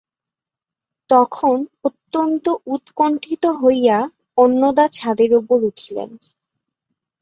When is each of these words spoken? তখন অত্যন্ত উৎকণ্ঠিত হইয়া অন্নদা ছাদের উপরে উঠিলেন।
তখন 1.09 1.57
অত্যন্ত 1.83 2.45
উৎকণ্ঠিত 2.67 3.43
হইয়া 3.61 3.97
অন্নদা 4.37 4.85
ছাদের 4.93 5.31
উপরে 5.33 5.63
উঠিলেন। 5.65 6.09